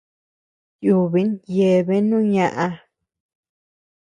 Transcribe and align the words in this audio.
Tiubin 0.79 1.29
yeabeanu 1.55 2.17
ñaʼä. 2.33 2.67